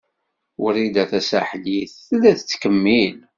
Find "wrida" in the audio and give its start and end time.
0.63-1.03